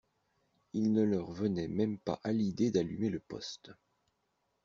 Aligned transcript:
Il 0.73 0.93
ne 0.93 1.03
leur 1.03 1.31
venait 1.31 1.67
même 1.67 1.99
pas 1.99 2.19
à 2.23 2.31
l’idée 2.31 2.71
d’allumer 2.71 3.11
le 3.11 3.19
poste. 3.19 3.69